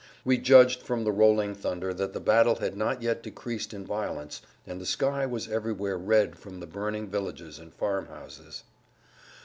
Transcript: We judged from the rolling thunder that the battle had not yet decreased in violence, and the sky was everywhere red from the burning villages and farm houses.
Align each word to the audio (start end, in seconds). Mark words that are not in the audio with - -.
We 0.25 0.39
judged 0.39 0.81
from 0.81 1.03
the 1.03 1.11
rolling 1.11 1.53
thunder 1.53 1.93
that 1.93 2.11
the 2.11 2.19
battle 2.19 2.55
had 2.55 2.75
not 2.75 3.03
yet 3.03 3.21
decreased 3.21 3.71
in 3.71 3.85
violence, 3.85 4.41
and 4.65 4.81
the 4.81 4.85
sky 4.87 5.27
was 5.27 5.47
everywhere 5.47 5.95
red 5.99 6.39
from 6.39 6.59
the 6.59 6.65
burning 6.65 7.07
villages 7.07 7.59
and 7.59 7.71
farm 7.71 8.07
houses. 8.07 8.63